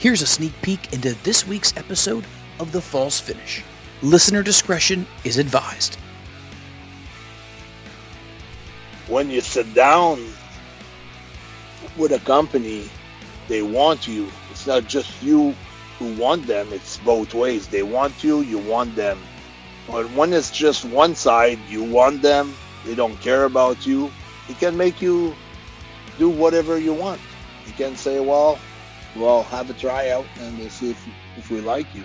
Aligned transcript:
Here's 0.00 0.22
a 0.22 0.26
sneak 0.26 0.54
peek 0.62 0.94
into 0.94 1.12
this 1.24 1.46
week's 1.46 1.76
episode 1.76 2.24
of 2.58 2.72
The 2.72 2.80
False 2.80 3.20
Finish. 3.20 3.62
Listener 4.00 4.42
discretion 4.42 5.06
is 5.24 5.36
advised. 5.36 5.96
When 9.08 9.28
you 9.28 9.42
sit 9.42 9.74
down 9.74 10.24
with 11.98 12.12
a 12.12 12.18
company, 12.20 12.88
they 13.46 13.60
want 13.60 14.08
you. 14.08 14.32
It's 14.50 14.66
not 14.66 14.86
just 14.86 15.22
you 15.22 15.54
who 15.98 16.14
want 16.14 16.46
them, 16.46 16.72
it's 16.72 16.96
both 16.96 17.34
ways. 17.34 17.68
They 17.68 17.82
want 17.82 18.24
you, 18.24 18.40
you 18.40 18.56
want 18.56 18.96
them. 18.96 19.18
But 19.86 20.10
when 20.12 20.32
it's 20.32 20.50
just 20.50 20.86
one 20.86 21.14
side, 21.14 21.58
you 21.68 21.84
want 21.84 22.22
them, 22.22 22.54
they 22.86 22.94
don't 22.94 23.20
care 23.20 23.44
about 23.44 23.86
you, 23.86 24.10
it 24.48 24.58
can 24.58 24.78
make 24.78 25.02
you 25.02 25.36
do 26.18 26.30
whatever 26.30 26.78
you 26.78 26.94
want. 26.94 27.20
You 27.66 27.74
can 27.74 27.96
say, 27.96 28.18
well, 28.18 28.58
well, 29.16 29.42
have 29.44 29.70
a 29.70 29.74
tryout 29.74 30.26
and 30.40 30.58
we'll 30.58 30.70
see 30.70 30.90
if, 30.90 31.08
if 31.36 31.50
we 31.50 31.60
like 31.60 31.94
you. 31.94 32.04